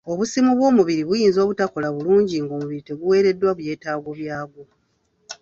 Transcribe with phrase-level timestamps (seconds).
[0.11, 4.63] Obusimu bw'omubiri buyinza obutakola bulungi ng'omubiri teguweereddwa byetaago byagwo